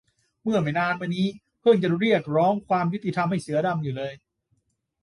[0.43, 1.27] เมื่อไม่นานมานี้
[1.61, 4.13] เพิ่งจะเรียกร้องความยุติธรรมให้เสือดำอยู่เลย